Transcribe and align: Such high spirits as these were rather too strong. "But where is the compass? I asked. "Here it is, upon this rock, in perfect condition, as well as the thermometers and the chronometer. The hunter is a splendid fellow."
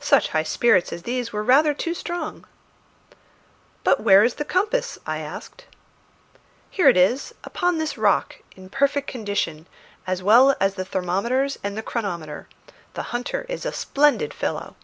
Such 0.00 0.28
high 0.36 0.42
spirits 0.42 0.92
as 0.92 1.04
these 1.04 1.32
were 1.32 1.42
rather 1.42 1.72
too 1.72 1.94
strong. 1.94 2.44
"But 3.84 4.00
where 4.00 4.22
is 4.22 4.34
the 4.34 4.44
compass? 4.44 4.98
I 5.06 5.20
asked. 5.20 5.64
"Here 6.68 6.90
it 6.90 6.96
is, 6.98 7.32
upon 7.42 7.78
this 7.78 7.96
rock, 7.96 8.42
in 8.54 8.68
perfect 8.68 9.06
condition, 9.06 9.66
as 10.06 10.22
well 10.22 10.54
as 10.60 10.74
the 10.74 10.84
thermometers 10.84 11.58
and 11.64 11.74
the 11.74 11.82
chronometer. 11.82 12.50
The 12.92 13.02
hunter 13.16 13.46
is 13.48 13.64
a 13.64 13.72
splendid 13.72 14.34
fellow." 14.34 14.76